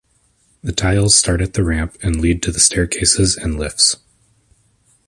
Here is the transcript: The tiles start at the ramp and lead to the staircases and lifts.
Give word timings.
The 0.63 0.71
tiles 0.71 1.13
start 1.13 1.41
at 1.41 1.53
the 1.53 1.63
ramp 1.63 1.95
and 2.01 2.19
lead 2.19 2.41
to 2.41 2.51
the 2.51 2.59
staircases 2.59 3.37
and 3.37 3.55
lifts. 3.55 3.97